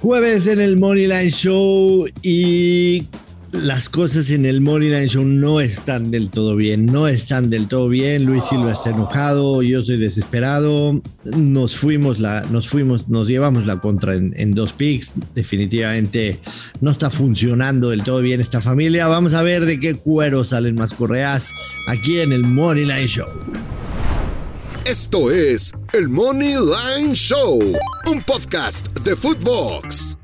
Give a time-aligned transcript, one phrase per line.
[0.00, 3.04] Jueves en el Moneyline Show y
[3.52, 7.90] las cosas en el Moneyline Show no están del todo bien, no están del todo
[7.90, 8.24] bien.
[8.24, 11.02] Luis Silva está enojado, yo estoy desesperado.
[11.36, 15.12] Nos fuimos, la, nos fuimos, nos llevamos la contra en, dos picks.
[15.34, 16.38] Definitivamente
[16.80, 19.06] no está funcionando del todo bien esta familia.
[19.06, 21.50] Vamos a ver de qué cuero salen más correas
[21.88, 23.28] aquí en el Moneyline Show.
[24.86, 27.60] Esto es el Money Line Show,
[28.06, 30.16] un podcast de Footbox.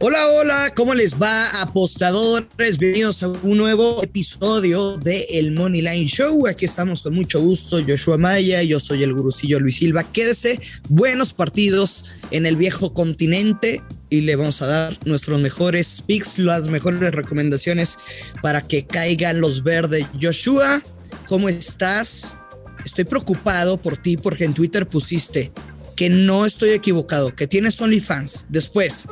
[0.00, 2.78] Hola, hola, ¿cómo les va, apostadores?
[2.78, 6.46] Bienvenidos a un nuevo episodio de El Money Line Show.
[6.46, 10.02] Aquí estamos con mucho gusto, Joshua Maya, yo soy el gurucillo Luis Silva.
[10.02, 16.38] Quédese, buenos partidos en el viejo continente y le vamos a dar nuestros mejores picks,
[16.38, 17.98] las mejores recomendaciones
[18.42, 20.06] para que caigan los verdes.
[20.20, 20.82] Joshua,
[21.26, 22.36] ¿cómo estás?
[22.84, 25.52] Estoy preocupado por ti porque en Twitter pusiste
[25.96, 28.46] que no estoy equivocado, que tienes OnlyFans.
[28.48, 29.06] Después,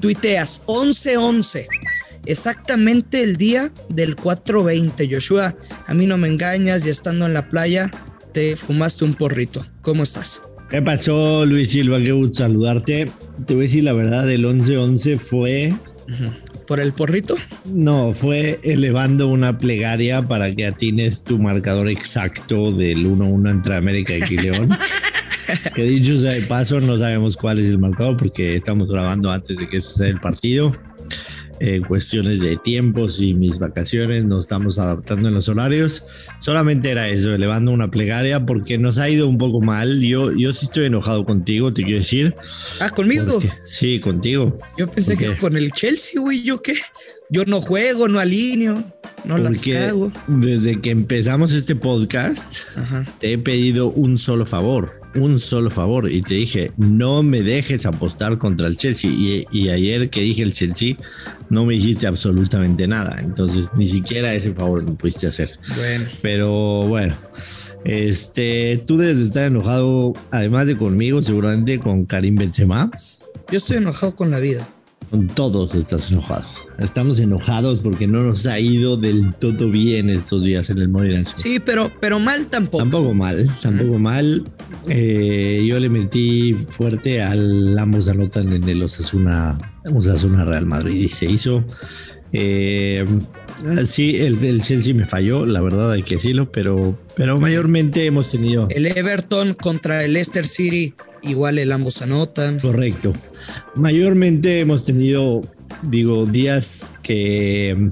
[0.00, 1.66] tuiteas 11-11,
[2.26, 5.08] exactamente el día del 420.
[5.14, 7.90] Joshua, a mí no me engañas, ya estando en la playa,
[8.32, 9.66] te fumaste un porrito.
[9.82, 10.42] ¿Cómo estás?
[10.70, 11.98] ¿Qué pasó, Luis Silva?
[12.02, 13.10] Qué gusto saludarte.
[13.46, 15.74] Te voy a decir la verdad, el 11-11 fue...
[16.68, 17.34] ¿Por el porrito?
[17.64, 24.12] No, fue elevando una plegaria para que atines tu marcador exacto del 1-1 entre América
[24.14, 24.68] y León.
[25.74, 29.56] que dicho sea de paso, no sabemos cuál es el marcador porque estamos grabando antes
[29.56, 30.74] de que suceda el partido.
[31.60, 36.04] En cuestiones de tiempos y mis vacaciones nos estamos adaptando en los horarios.
[36.40, 40.00] Solamente era eso, elevando una plegaria porque nos ha ido un poco mal.
[40.00, 42.34] Yo, yo sí estoy enojado contigo, te quiero decir.
[42.80, 43.40] Ah, conmigo.
[43.64, 44.56] sí, contigo.
[44.76, 46.74] Yo pensé que con el Chelsea, güey, yo qué.
[47.30, 48.82] Yo no juego, no alineo.
[49.24, 49.92] No Porque
[50.28, 52.58] desde que empezamos este podcast,
[53.18, 56.10] te he pedido un solo favor, un solo favor.
[56.10, 59.10] Y te dije, no me dejes apostar contra el Chelsea.
[59.10, 60.96] Y, ayer que dije el Chelsea,
[61.50, 63.18] no me dijiste absolutamente nada.
[63.20, 65.50] Entonces, ni siquiera ese favor me pudiste hacer.
[65.76, 66.06] Bueno.
[66.22, 67.14] Pero bueno.
[67.84, 72.90] Este, tú debes de estar enojado, además de conmigo, seguramente con Karim Benzema.
[73.50, 74.66] Yo estoy enojado con la vida.
[75.10, 76.58] Con todos estás enojados.
[76.78, 81.24] Estamos enojados porque no nos ha ido del todo bien estos días en el Morirán.
[81.24, 82.78] Sí, pero, pero mal tampoco.
[82.78, 84.44] Tampoco mal, tampoco mal.
[84.88, 89.58] Eh, yo le metí fuerte al ambos anotan en el Osasuna,
[89.94, 91.64] Osasuna Real Madrid y se hizo.
[92.32, 93.06] Eh,
[93.86, 98.30] sí, el, el, Chelsea me falló, la verdad hay que decirlo, pero, pero mayormente hemos
[98.30, 98.68] tenido.
[98.70, 102.60] El Everton contra el Leicester City igual el ambos anotan.
[102.60, 103.12] Correcto.
[103.74, 105.42] Mayormente hemos tenido,
[105.82, 107.90] digo, días que,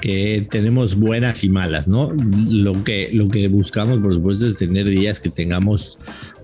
[0.00, 2.12] que tenemos buenas y malas, ¿no?
[2.50, 5.98] Lo que, lo que buscamos, por supuesto, es tener días que tengamos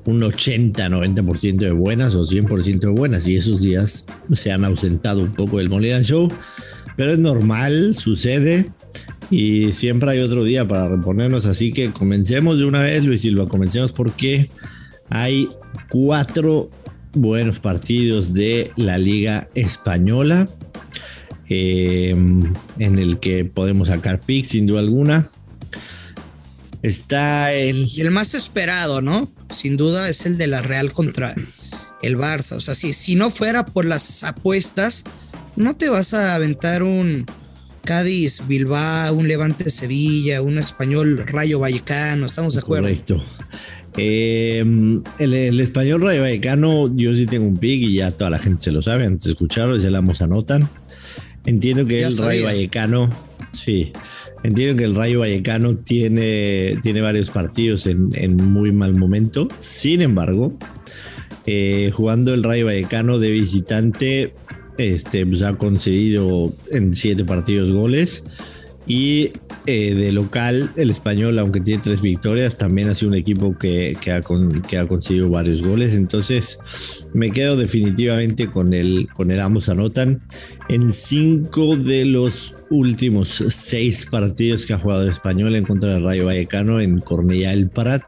[0.05, 5.21] un 80, 90% de buenas o 100% de buenas y esos días se han ausentado
[5.21, 6.31] un poco del Moneda Show,
[6.97, 8.71] pero es normal, sucede
[9.31, 13.47] y siempre hay otro día para reponernos, así que comencemos de una vez, Luis Silva,
[13.47, 14.50] comencemos porque
[15.15, 15.50] hay
[15.91, 16.71] cuatro
[17.12, 20.49] buenos partidos de la Liga Española.
[21.50, 22.11] Eh,
[22.78, 25.27] en el que podemos sacar picks sin duda alguna.
[26.83, 27.89] Está el.
[27.95, 29.31] el más esperado, ¿no?
[29.51, 31.34] Sin duda es el de la Real contra
[32.01, 32.56] el Barça.
[32.56, 35.05] O sea, si, si no fuera por las apuestas,
[35.56, 37.27] no te vas a aventar un
[37.84, 42.25] Cádiz, Bilbao, un Levante Sevilla, un español Rayo Vallecano.
[42.25, 42.89] Estamos de acuerdo.
[42.89, 43.22] Correcto.
[43.97, 44.64] Eh,
[45.19, 48.72] el, español Rayo Vallecano, yo sí tengo un pick y ya toda la gente se
[48.72, 49.06] lo sabe.
[49.06, 50.69] Antes de escucharlo, ya la anotan.
[51.44, 53.10] Entiendo que el Rayo Vallecano,
[53.53, 53.92] sí,
[54.44, 59.48] entiendo que el Rayo Vallecano tiene, tiene varios partidos en, muy mal momento.
[59.58, 60.56] Sin embargo,
[61.47, 64.34] eh, jugando el Rayo Vallecano de visitante,
[64.78, 68.24] este, pues ha concedido en siete partidos goles.
[68.87, 69.32] Y
[69.66, 73.97] eh, de local, el español, aunque tiene tres victorias, también ha sido un equipo que,
[74.10, 74.22] ha,
[74.87, 75.94] conseguido varios goles.
[75.94, 80.21] Entonces, me quedo definitivamente con el, con el ambos anotan.
[80.68, 86.04] En cinco de los últimos seis partidos que ha jugado el español en contra del
[86.04, 88.03] Rayo Vallecano en Cornellá el Parat,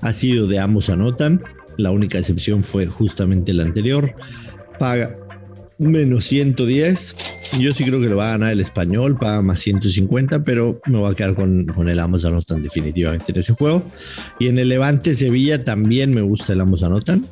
[0.00, 1.40] ha sido de ambos anotan.
[1.76, 4.14] La única excepción fue justamente el anterior.
[4.78, 5.14] Paga
[5.78, 7.14] menos 110
[7.60, 10.98] yo sí creo que lo va a ganar el español, paga más 150, pero me
[10.98, 13.84] voy a quedar con, con el ambos anotan definitivamente en ese juego.
[14.38, 17.24] Y en el Levante Sevilla también me gusta el ambos anotan.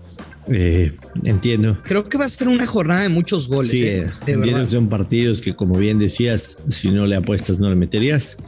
[0.48, 0.92] Eh,
[1.22, 1.78] entiendo.
[1.84, 3.70] Creo que va a ser una jornada de muchos goles.
[3.70, 7.74] Sí, eh, de son partidos que, como bien decías, si no le apuestas, no le
[7.74, 8.38] meterías.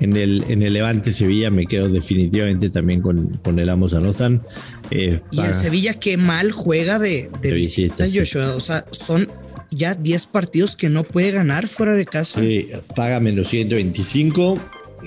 [0.00, 4.42] En el, en el Levante Sevilla me quedo definitivamente también con, con el Amos Anotan.
[4.90, 8.54] Eh, y el Sevilla qué mal juega de, de, visita, Joshua.
[8.54, 9.28] O sea, son
[9.70, 12.40] ya 10 partidos que no puede ganar fuera de casa.
[12.40, 14.58] Sí, paga menos 125.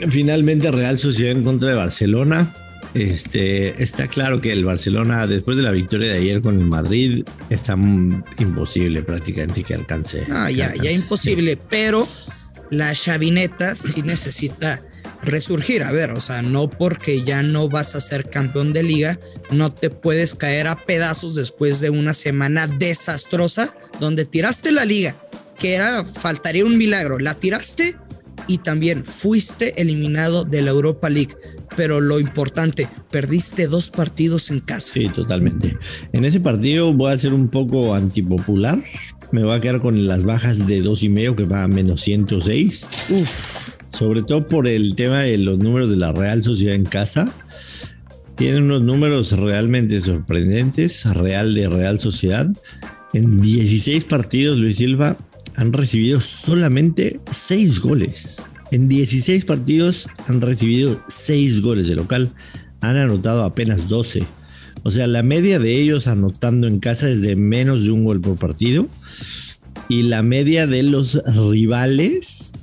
[0.10, 2.54] Finalmente Real Sociedad en contra de Barcelona.
[2.94, 7.24] Este, está claro que el Barcelona, después de la victoria de ayer con el Madrid,
[7.50, 7.78] está
[8.38, 10.28] imposible prácticamente que alcance.
[10.30, 12.06] Ah, ya, ya imposible, pero
[12.72, 14.82] la chavineta sí necesita
[15.22, 15.84] resurgir.
[15.84, 19.20] A ver, o sea, no porque ya no vas a ser campeón de liga,
[19.52, 25.16] no te puedes caer a pedazos después de una semana desastrosa donde tiraste la liga,
[25.60, 27.96] que era, faltaría un milagro, la tiraste
[28.48, 31.36] y también fuiste eliminado de la Europa League.
[31.78, 34.94] Pero lo importante, perdiste dos partidos en casa.
[34.94, 35.78] Sí, totalmente.
[36.12, 38.80] En ese partido voy a ser un poco antipopular.
[39.32, 42.02] Me voy a quedar con las bajas de dos y medio que va a menos
[42.02, 42.90] 106.
[43.12, 43.78] Uf.
[43.88, 47.32] Sobre todo por el tema de los números de la Real Sociedad en casa.
[48.36, 51.06] Tienen unos números realmente sorprendentes.
[51.06, 52.50] Real de Real Sociedad.
[53.14, 55.16] En 16 partidos, Luis Silva
[55.56, 58.46] han recibido solamente 6 goles.
[58.72, 62.32] En 16 partidos han recibido 6 goles de local.
[62.82, 64.24] Han anotado apenas 12.
[64.84, 68.22] O sea, la media de ellos anotando en casa es de menos de un gol
[68.22, 68.88] por partido.
[69.90, 72.54] Y la media de los rivales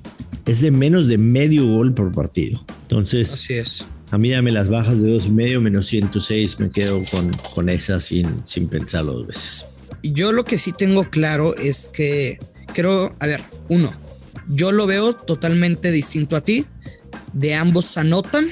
[0.47, 2.65] es de menos de medio gol por partido.
[2.83, 3.87] Entonces, Así es.
[4.11, 6.61] A mí dame las bajas de dos y medio menos 106.
[6.61, 9.65] Me quedo con, con esa sin, sin pensarlo dos veces.
[10.03, 12.39] Yo lo que sí tengo claro es que
[12.73, 13.93] creo, a ver, uno,
[14.49, 16.65] yo lo veo totalmente distinto a ti.
[17.35, 18.51] De ambos anotan.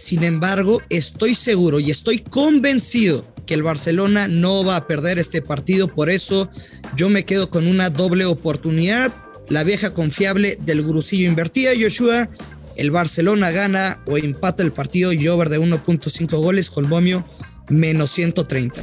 [0.00, 5.42] Sin embargo, estoy seguro y estoy convencido que el Barcelona no va a perder este
[5.42, 5.88] partido.
[5.88, 6.50] Por eso
[6.96, 9.12] yo me quedo con una doble oportunidad.
[9.48, 12.28] La vieja confiable del gurusillo invertida, Joshua.
[12.76, 17.24] El Barcelona gana o empata el partido y over de 1.5 goles con Bomio
[17.68, 18.82] menos 130.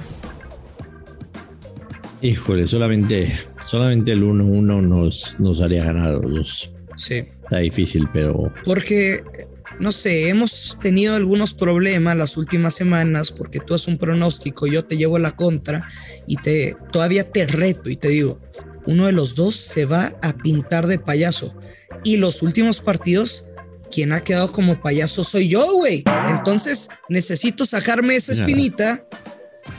[2.22, 3.38] Híjole, solamente
[3.68, 6.72] Solamente el 1-1 nos, nos haría ganar los dos.
[6.96, 7.16] Sí.
[7.16, 8.54] Está difícil, pero.
[8.64, 9.22] Porque,
[9.80, 14.84] no sé, hemos tenido algunos problemas las últimas semanas porque tú haces un pronóstico, yo
[14.84, 15.86] te llevo la contra
[16.26, 18.42] y te todavía te reto y te digo,
[18.86, 21.54] uno de los dos se va a pintar de payaso.
[22.04, 23.46] Y los últimos partidos,
[23.92, 26.04] quien ha quedado como payaso soy yo, güey.
[26.30, 29.06] Entonces necesito sacarme esa espinita.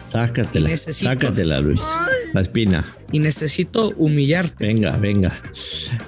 [0.04, 1.82] Sácatela, sácatela, Luis.
[2.34, 2.97] La espina.
[3.10, 4.66] Y necesito humillarte.
[4.66, 5.40] Venga, venga.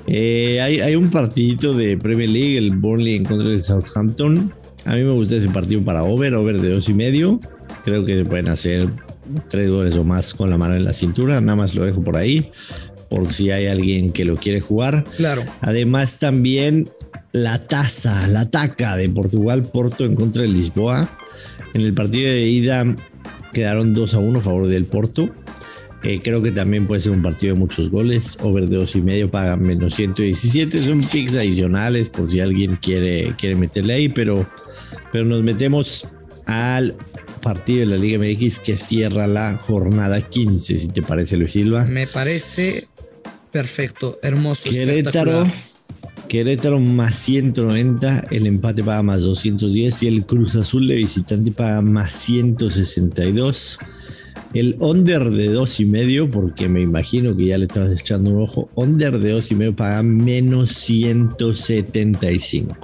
[0.06, 4.52] Eh, hay, un partidito de Premier League, el Burnley en contra del Southampton.
[4.84, 7.40] A mí me gusta ese partido para over, over de dos y medio.
[7.84, 8.88] Creo que se pueden hacer
[9.48, 11.40] tres goles o más con la mano en la cintura.
[11.40, 12.50] Nada más lo dejo por ahí.
[13.08, 15.04] Por si hay alguien que lo quiere jugar.
[15.16, 15.44] Claro.
[15.62, 16.88] Además, también
[17.32, 21.08] la taza, la taca de Portugal, Porto en contra de Lisboa.
[21.74, 22.84] En el partido de ida
[23.52, 25.30] quedaron 2 a 1 a favor del Porto.
[26.02, 28.38] Eh, creo que también puede ser un partido de muchos goles.
[28.40, 30.78] Over de dos y medio paga menos 117.
[30.78, 34.46] Son picks adicionales por si alguien quiere, quiere meterle ahí, pero,
[35.12, 36.06] pero nos metemos
[36.46, 36.96] al
[37.42, 41.84] partido de la Liga MX que cierra la jornada 15, si te parece, Luis Silva.
[41.84, 42.84] Me parece
[43.50, 44.70] perfecto, hermoso.
[44.70, 45.46] Querétaro,
[46.28, 51.82] Querétaro más 190, el empate paga más 210 y el Cruz Azul de visitante paga
[51.82, 53.78] más 162.
[54.52, 58.42] El under de dos y medio, porque me imagino que ya le estabas echando un
[58.42, 58.68] ojo.
[58.74, 62.76] Under de dos y medio paga menos 175.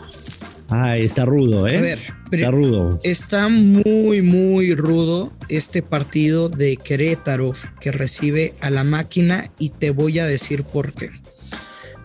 [0.68, 1.78] Ah, está rudo, ¿eh?
[1.78, 1.98] A ver,
[2.30, 2.98] está rudo.
[3.02, 9.90] Está muy, muy rudo este partido de Querétaro que recibe a la máquina y te
[9.90, 11.10] voy a decir por qué.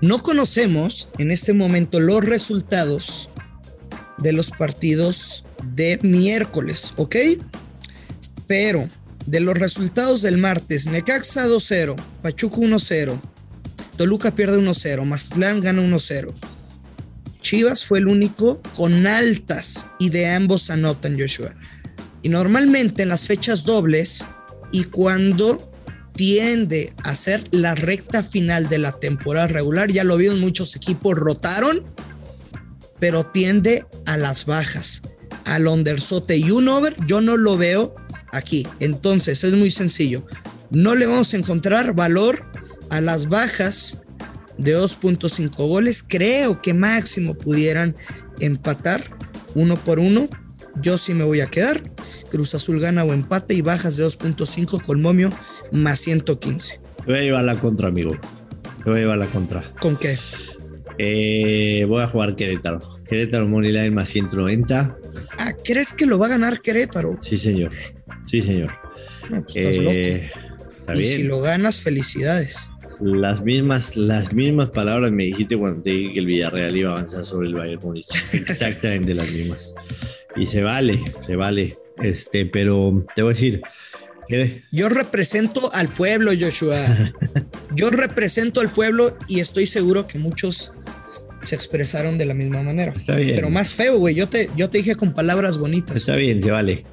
[0.01, 3.29] No conocemos en este momento los resultados
[4.17, 5.45] de los partidos
[5.75, 7.15] de miércoles, ¿ok?
[8.47, 8.89] Pero
[9.25, 13.19] de los resultados del martes, Necaxa 2-0, Pachuca 1-0,
[13.97, 16.33] Toluca pierde 1-0, Mazatlán gana 1-0.
[17.39, 21.53] Chivas fue el único con altas y de ambos anotan Joshua.
[22.23, 24.25] Y normalmente en las fechas dobles
[24.71, 25.71] y cuando
[26.15, 31.15] tiende a ser la recta final de la temporada regular, ya lo vieron, muchos equipos
[31.15, 31.83] rotaron,
[32.99, 35.01] pero tiende a las bajas,
[35.45, 37.95] al undersote y un over, yo no lo veo
[38.31, 38.67] aquí.
[38.79, 40.25] Entonces es muy sencillo.
[40.69, 42.45] No le vamos a encontrar valor
[42.89, 43.99] a las bajas
[44.57, 46.03] de 2.5 goles.
[46.07, 47.95] Creo que máximo pudieran
[48.39, 49.01] empatar
[49.55, 50.29] uno por uno.
[50.81, 51.83] Yo sí me voy a quedar.
[52.29, 55.33] Cruz Azul gana o empate y bajas de 2.5 con momio
[55.71, 56.79] más 115.
[56.97, 58.17] Te voy a llevar la contra, amigo.
[58.83, 59.63] Te voy a llevar la contra.
[59.81, 60.17] ¿Con qué?
[60.97, 62.81] Eh, voy a jugar Querétaro.
[63.09, 64.95] Querétaro Moneyline más 190.
[65.39, 67.17] Ah, ¿crees que lo va a ganar Querétaro?
[67.21, 67.71] Sí, señor.
[68.31, 68.71] Sí, señor.
[69.29, 70.31] Pues estás Eh,
[70.79, 70.95] Está.
[70.95, 71.15] Y bien.
[71.17, 72.71] si lo ganas, felicidades.
[73.01, 76.93] Las mismas, las mismas palabras me dijiste cuando te dije que el Villarreal iba a
[76.93, 78.07] avanzar sobre el Bayern Múnich.
[78.33, 79.73] Exactamente las mismas.
[80.35, 81.77] Y se vale, se vale.
[82.01, 83.61] Este, pero te voy a decir,
[84.27, 84.63] ¿qué?
[84.71, 86.79] Yo represento al pueblo, Joshua.
[87.75, 90.71] Yo represento al pueblo y estoy seguro que muchos
[91.41, 92.93] se expresaron de la misma manera.
[92.95, 93.35] Está bien.
[93.35, 94.13] Pero más feo, güey.
[94.15, 95.97] Yo te, yo te dije con palabras bonitas.
[95.97, 96.83] Está bien, se vale.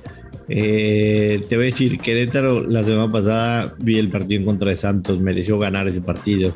[0.48, 4.76] Eh, te voy a decir, Querétaro la semana pasada vi el partido en contra de
[4.76, 6.54] Santos, mereció ganar ese partido.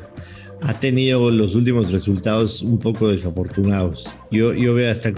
[0.61, 4.15] Ha tenido los últimos resultados un poco desafortunados.
[4.31, 5.13] Yo, yo veo a, este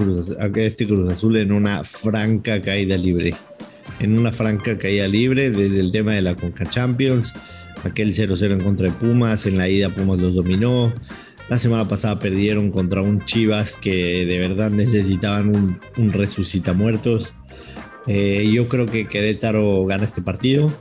[0.88, 3.36] Cruz Azul en una franca caída libre.
[4.00, 7.34] En una franca caída libre desde el tema de la Conca Champions,
[7.84, 10.92] aquel 0-0 en contra de Pumas, en la ida Pumas los dominó.
[11.48, 17.34] La semana pasada perdieron contra un Chivas que de verdad necesitaban un, un resucita muertos.
[18.08, 20.72] Eh, yo creo que Querétaro gana este partido.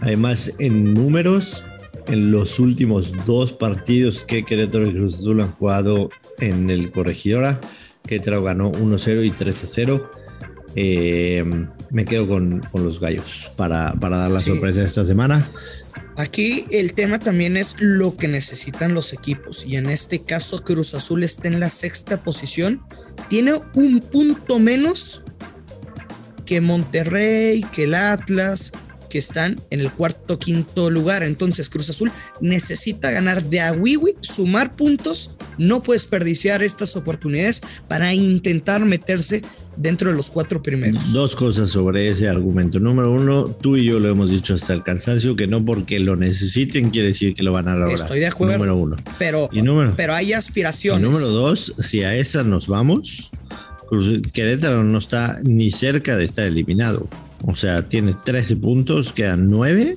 [0.00, 1.64] Además, en números,
[2.06, 7.60] en los últimos dos partidos que Querétaro y Cruz Azul han jugado en el Corregidora,
[8.06, 10.08] Querétaro ganó 1-0 y 3-0.
[10.76, 11.44] Eh,
[11.90, 15.48] me quedo con, con los gallos para, para dar la sorpresa de esta semana.
[16.16, 19.64] Aquí el tema también es lo que necesitan los equipos.
[19.66, 22.82] Y en este caso, Cruz Azul está en la sexta posición.
[23.28, 25.24] Tiene un punto menos
[26.50, 28.72] que Monterrey, que el Atlas,
[29.08, 31.22] que están en el cuarto quinto lugar.
[31.22, 35.36] Entonces, Cruz Azul necesita ganar de a Wiwi, sumar puntos.
[35.58, 39.44] No puede desperdiciar estas oportunidades para intentar meterse
[39.76, 41.12] dentro de los cuatro primeros.
[41.12, 42.80] Dos cosas sobre ese argumento.
[42.80, 46.16] Número uno, tú y yo lo hemos dicho hasta el cansancio, que no porque lo
[46.16, 47.94] necesiten quiere decir que lo van a lograr.
[47.94, 48.54] Estoy de acuerdo.
[48.54, 48.96] Número uno.
[49.20, 51.00] Pero, Y número, pero hay y aspiraciones.
[51.08, 53.30] número dos, si a esa nos vamos,
[53.90, 57.08] Cruz- Querétaro no está ni cerca de estar eliminado.
[57.42, 59.96] O sea, tiene 13 puntos, quedan 9.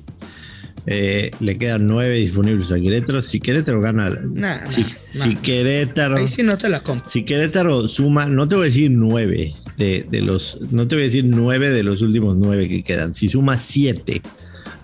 [0.86, 3.22] Eh, le quedan 9 disponibles a Querétaro.
[3.22, 4.88] Si Querétaro gana, Nah, si, nah,
[5.24, 5.40] si nah.
[5.40, 7.08] Querétaro Ahí sí no te la compro.
[7.08, 11.04] si Querétaro suma, no te voy a decir nueve de, de los, no te voy
[11.04, 13.14] a decir nueve de los últimos nueve que quedan.
[13.14, 14.20] Si suma siete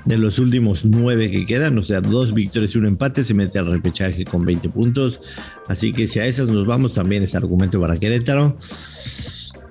[0.05, 3.59] de los últimos nueve que quedan, o sea, dos victorias y un empate, se mete
[3.59, 5.21] al repechaje con 20 puntos.
[5.69, 8.57] Así que si a esas nos vamos, también es argumento para Querétaro.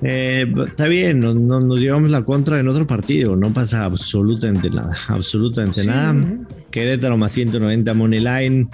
[0.01, 4.69] Eh, está bien, nos, nos- nos llevamos la contra en otro partido, no pasa absolutamente
[4.69, 6.15] nada, absolutamente nada.
[6.71, 8.67] Querétaro más 190 Money Line,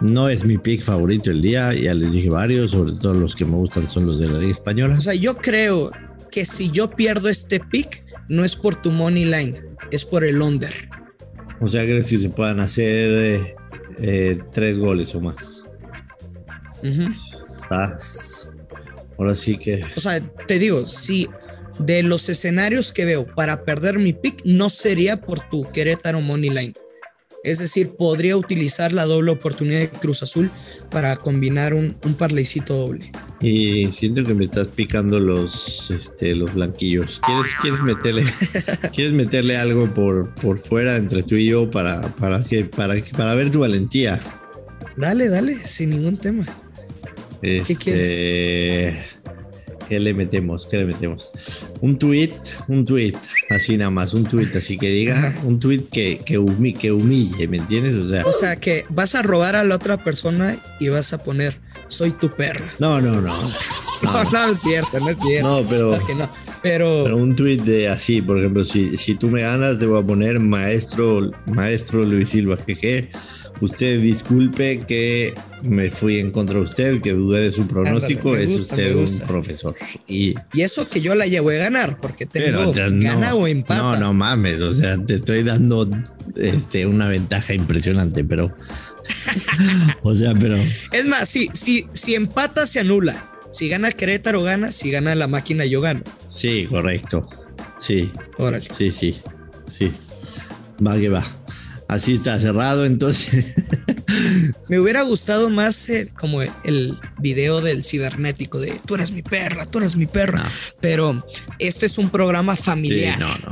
[0.00, 3.44] no es mi pick favorito el día, ya les dije varios, sobre todo los que
[3.44, 4.96] me gustan son los de la Liga Española.
[4.96, 5.90] O sea, yo creo
[6.30, 10.40] que si yo pierdo este pick, no es por tu money line, es por el
[10.40, 10.72] under.
[11.60, 13.54] O sea, crees que se puedan hacer eh,
[14.00, 15.62] eh, tres goles o más.
[19.18, 21.28] Ahora sí que O sea, te digo, si
[21.78, 26.50] de los escenarios que veo para perder mi pick, no sería por tu Querétaro money
[26.50, 26.72] line.
[27.42, 30.50] Es decir, podría utilizar la doble oportunidad de Cruz Azul
[30.90, 33.10] para combinar un, un parleycito doble.
[33.40, 37.18] Y siento que me estás picando los, este, los blanquillos.
[37.24, 38.24] ¿Quieres, quieres meterle,
[38.94, 43.12] quieres meterle algo por, por fuera entre tú y yo para, para que, para, que-
[43.12, 44.20] para ver tu valentía?
[44.96, 46.46] Dale, dale, sin ningún tema.
[47.40, 49.06] Este, quieres?
[49.90, 50.66] ¿Qué le metemos?
[50.70, 51.30] ¿Qué le metemos?
[51.80, 52.30] Un tweet,
[52.68, 53.14] un tweet,
[53.50, 57.48] así nada más, un tweet, así que diga, un tweet que, que, humi- que humille,
[57.48, 57.94] ¿me entiendes?
[57.96, 61.18] O sea, O sea, que vas a robar a la otra persona y vas a
[61.22, 62.72] poner, soy tu perra.
[62.78, 63.36] no, no, no.
[63.42, 63.50] No,
[64.02, 65.48] No, no, es cierto, no es cierto.
[65.62, 66.28] no, pero, Claro que no.
[66.62, 70.00] Pero, pero un tweet de así, por ejemplo, si, si tú me ganas, te voy
[70.02, 73.08] a poner maestro, maestro Luis Silva, jeje.
[73.60, 78.50] Usted disculpe que me fui en contra de usted, que dudé de su pronóstico, es
[78.50, 79.74] usted un profesor.
[80.08, 83.46] Y y eso que yo la llevo a ganar, porque tengo Pero te- gana o
[83.46, 83.82] empata.
[83.82, 85.88] No, no mames, o sea, te estoy dando
[86.36, 88.54] este, una ventaja impresionante, pero.
[90.02, 90.56] o sea, pero.
[90.92, 93.30] Es más, si, si, si empata, se anula.
[93.52, 94.72] Si gana Querétaro, gana.
[94.72, 96.02] Si gana la máquina, yo gano.
[96.30, 97.28] Sí, correcto.
[97.78, 98.66] Sí, Órale.
[98.76, 99.16] sí, sí.
[99.68, 99.90] Sí.
[100.86, 101.24] Va que va.
[101.90, 103.56] Así está cerrado, entonces.
[104.68, 109.66] Me hubiera gustado más eh, como el video del cibernético de tú eres mi perra,
[109.66, 110.42] tú eres mi perra.
[110.44, 110.48] No.
[110.80, 111.26] Pero
[111.58, 113.18] este es un programa Sí, familiar.
[113.18, 113.50] no, no.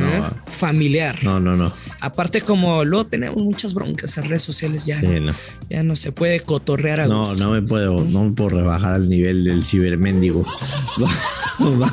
[0.00, 0.18] ¿eh?
[0.18, 1.22] No, Familiar.
[1.22, 1.70] no, no, no.
[2.00, 5.32] Aparte, como luego tenemos muchas broncas en redes sociales, ya, Sí, no.
[5.68, 7.44] ya no se puede cotorrear a No, gusto.
[7.44, 10.44] no me puedo, no me puedo rebajar al nivel del ciberméndigo.
[11.58, 11.78] vamos,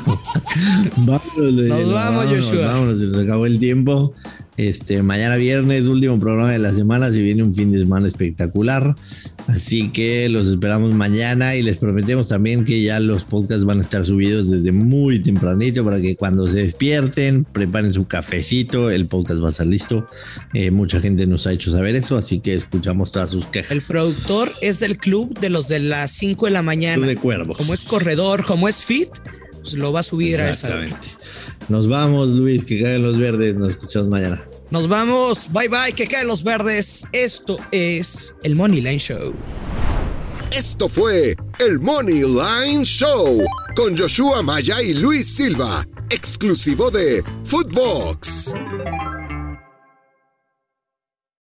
[0.96, 2.66] vámonos, Nos vamos, vámonos, Joshua.
[2.66, 4.14] Vámonos, se nos acabó el tiempo.
[4.58, 8.94] Este, mañana viernes, último programa de la semana, si viene un fin de semana espectacular.
[9.46, 13.82] Así que los esperamos mañana y les prometemos también que ya los podcasts van a
[13.82, 19.42] estar subidos desde muy tempranito para que cuando se despierten, preparen su cafecito, el podcast
[19.42, 20.06] va a estar listo.
[20.52, 23.72] Eh, mucha gente nos ha hecho saber eso, así que escuchamos todas sus quejas.
[23.72, 27.06] El productor es del club de los de las 5 de la mañana.
[27.06, 27.56] de cuervos.
[27.56, 29.08] Como es corredor, como es fit,
[29.62, 30.68] pues lo va a subir a esa.
[31.68, 33.54] Nos vamos, Luis, que caen los verdes.
[33.54, 34.42] Nos escuchamos mañana.
[34.70, 35.48] Nos vamos.
[35.52, 37.06] Bye bye, que caen los verdes.
[37.12, 39.34] Esto es el Money Line Show.
[40.50, 43.38] Esto fue el Money Line Show
[43.74, 48.52] con Joshua Maya y Luis Silva, exclusivo de Footbox.